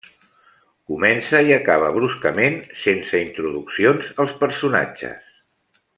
[0.93, 5.33] Comença i acaba bruscament, sense introduccions als personatges.